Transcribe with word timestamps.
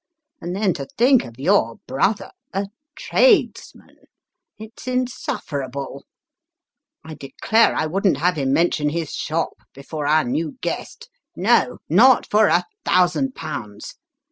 And 0.41 0.55
then 0.55 0.73
to 0.73 0.87
think 0.97 1.23
of 1.25 1.37
your 1.37 1.75
brother 1.85 2.31
a 2.53 2.69
tradesman 2.95 3.97
it's 4.57 4.87
insufferable! 4.87 6.05
I 7.05 7.13
declare 7.13 7.75
I 7.75 7.85
wouldn't 7.85 8.17
have 8.17 8.35
him 8.35 8.51
mention 8.51 8.89
his 8.89 9.13
shop, 9.13 9.57
before 9.75 10.07
our 10.07 10.23
new 10.23 10.57
guest 10.61 11.07
no, 11.35 11.77
not 11.87 12.25
for 12.25 12.47
a 12.47 12.65
thousand 12.83 13.35
pounds 13.35 13.97